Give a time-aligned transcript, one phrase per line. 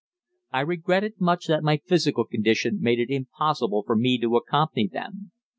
[0.51, 5.31] I regretted much that my physical condition made it impossible for me to accompany them.